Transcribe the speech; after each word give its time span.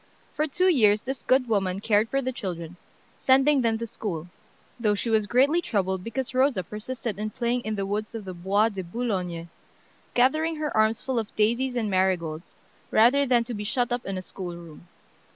For 0.33 0.47
two 0.47 0.67
years 0.67 1.01
this 1.01 1.21
good 1.21 1.47
woman 1.47 1.79
cared 1.79 2.09
for 2.09 2.23
the 2.23 2.31
children, 2.31 2.75
sending 3.19 3.61
them 3.61 3.77
to 3.77 3.85
school, 3.85 4.29
though 4.79 4.95
she 4.95 5.11
was 5.11 5.27
greatly 5.27 5.61
troubled 5.61 6.03
because 6.03 6.33
Rosa 6.33 6.63
persisted 6.63 7.19
in 7.19 7.29
playing 7.29 7.61
in 7.61 7.75
the 7.75 7.85
woods 7.85 8.15
of 8.15 8.25
the 8.25 8.33
Bois 8.33 8.69
de 8.69 8.83
Boulogne, 8.83 9.49
gathering 10.15 10.55
her 10.55 10.75
arms 10.75 11.01
full 11.03 11.19
of 11.19 11.35
daisies 11.35 11.75
and 11.75 11.87
marigolds, 11.87 12.55
rather 12.89 13.27
than 13.27 13.43
to 13.43 13.53
be 13.53 13.63
shut 13.63 13.91
up 13.91 14.03
in 14.07 14.17
a 14.17 14.23
schoolroom. 14.23 14.87